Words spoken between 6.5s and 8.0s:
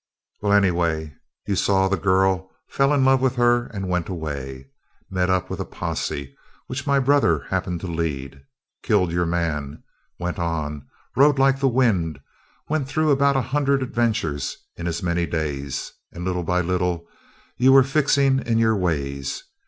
which my brother happened to